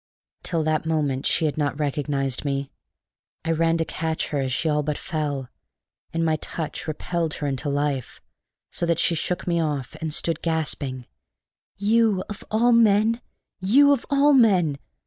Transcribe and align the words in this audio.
Till 0.41 0.63
that 0.63 0.87
moment 0.87 1.27
she 1.27 1.45
had 1.45 1.59
not 1.59 1.77
recognized 1.77 2.43
me. 2.43 2.71
I 3.45 3.51
ran 3.51 3.77
to 3.77 3.85
catch 3.85 4.29
her 4.29 4.39
as 4.39 4.51
she 4.51 4.67
all 4.67 4.81
but 4.81 4.97
fell. 4.97 5.49
And 6.11 6.25
my 6.25 6.37
touch 6.37 6.87
repelled 6.87 7.35
her 7.35 7.45
into 7.45 7.69
life, 7.69 8.19
so 8.71 8.87
that 8.87 8.97
she 8.97 9.13
shook 9.13 9.45
me 9.45 9.59
off, 9.61 9.93
and 10.01 10.11
stood 10.11 10.41
gasping: 10.41 11.05
"You, 11.77 12.23
of 12.29 12.43
all 12.49 12.71
men! 12.71 13.21
You, 13.59 13.93
of 13.93 14.07
all 14.09 14.33
men!" 14.33 14.79